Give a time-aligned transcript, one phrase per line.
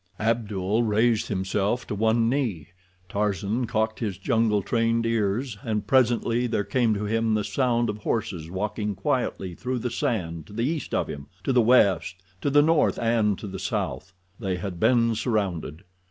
[0.19, 2.69] Abdul raised himself to one knee.
[3.07, 7.99] Tarzan cocked his jungle trained ears, and presently there came to him the sound of
[7.99, 12.49] horses walking quietly through the sand to the east of him, to the west, to
[12.49, 14.11] the north, and to the south.
[14.39, 15.83] They had been surrounded.